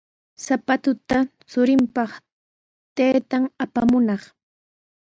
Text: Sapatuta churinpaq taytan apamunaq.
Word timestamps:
Sapatuta 0.45 1.17
churinpaq 1.49 2.11
taytan 2.95 3.43
apamunaq. 3.63 4.21